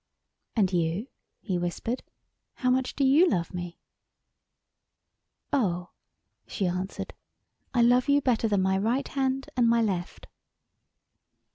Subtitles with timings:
[0.55, 1.09] "And you,"
[1.41, 2.01] he whispered,
[2.55, 3.77] "how much do you love me?"
[5.53, 5.91] "Oh,"
[6.47, 7.13] she answered,
[7.71, 10.25] "I love you better than my right hand and my left."